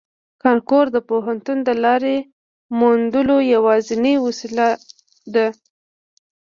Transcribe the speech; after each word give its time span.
کانکور 0.43 0.85
د 0.91 0.97
پوهنتون 1.09 1.57
د 1.63 1.69
لارې 1.83 2.17
موندلو 2.79 3.37
یوازینۍ 3.53 4.15
وسیله 4.25 4.67
ده 5.33 5.47